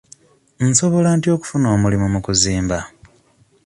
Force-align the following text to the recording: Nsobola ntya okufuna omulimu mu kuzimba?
Nsobola 0.69 1.09
ntya 1.17 1.29
okufuna 1.37 1.67
omulimu 1.75 2.07
mu 2.13 2.19
kuzimba? 2.25 2.77